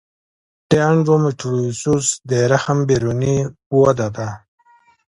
د 0.69 0.71
انډومیټریوسس 0.89 2.05
د 2.29 2.31
رحم 2.51 2.79
بیروني 2.87 3.37
وده 3.79 4.07
ده. 4.15 4.29